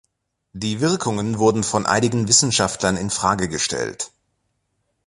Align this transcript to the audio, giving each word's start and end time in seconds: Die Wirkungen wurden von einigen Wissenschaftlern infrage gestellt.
Die 0.53 0.81
Wirkungen 0.81 1.37
wurden 1.37 1.63
von 1.63 1.85
einigen 1.85 2.27
Wissenschaftlern 2.27 2.97
infrage 2.97 3.47
gestellt. 3.47 4.11